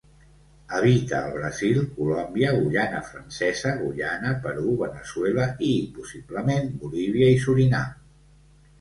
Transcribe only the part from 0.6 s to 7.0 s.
Habita al Brasil, Colòmbia, Guyana francesa, Guyana, Perú, Veneçuela i, possiblement,